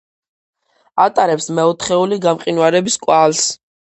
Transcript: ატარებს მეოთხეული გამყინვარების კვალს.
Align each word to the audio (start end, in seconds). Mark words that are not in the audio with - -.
ატარებს 1.03 1.49
მეოთხეული 1.59 2.19
გამყინვარების 2.25 2.97
კვალს. 3.07 3.45